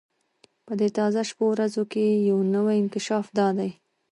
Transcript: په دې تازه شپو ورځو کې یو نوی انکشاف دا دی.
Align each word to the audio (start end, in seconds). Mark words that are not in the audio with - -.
په 0.65 0.73
دې 0.79 0.89
تازه 0.97 1.21
شپو 1.29 1.45
ورځو 1.53 1.83
کې 1.91 2.03
یو 2.29 2.37
نوی 2.55 2.75
انکشاف 2.81 3.25
دا 3.37 3.47
دی. 3.57 3.71